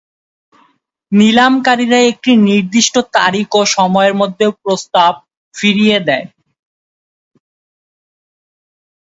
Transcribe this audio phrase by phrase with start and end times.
[1.11, 5.11] নিলামকারীরা একটি নির্দিষ্ট তারিখ ও সময়ের মধ্যে প্রস্তাব
[5.55, 6.27] ফিরিয়ে দেয়।